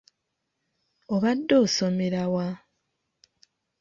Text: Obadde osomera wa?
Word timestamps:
Obadde 1.13 1.55
osomera 1.65 2.23
wa? 2.33 2.47